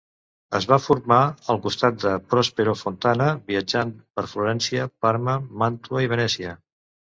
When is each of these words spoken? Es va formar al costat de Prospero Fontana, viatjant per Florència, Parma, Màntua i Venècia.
Es 0.59 0.65
va 0.69 0.77
formar 0.85 1.19
al 1.53 1.59
costat 1.65 1.99
de 2.05 2.13
Prospero 2.31 2.73
Fontana, 2.81 3.29
viatjant 3.53 3.93
per 4.17 4.27
Florència, 4.35 4.89
Parma, 5.07 5.39
Màntua 5.65 6.05
i 6.09 6.13
Venècia. 6.19 6.59